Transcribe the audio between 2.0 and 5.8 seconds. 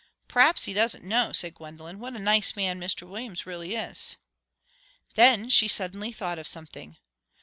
a nice man Mr Williams really is." Then she